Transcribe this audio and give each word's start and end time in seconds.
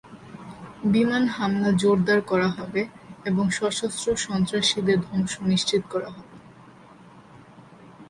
বিমান 0.85 1.23
হামলা 1.35 1.69
জোরদার 1.81 2.19
করা 2.21 2.49
হবে 2.57 2.81
এবং 3.25 3.45
সশস্ত্র 3.51 4.07
সন্ত্রাসীদের 4.17 4.97
ধ্বংস 5.05 5.33
নিশ্চিত 5.51 5.83
করা 5.93 6.09
হবে। 6.15 6.35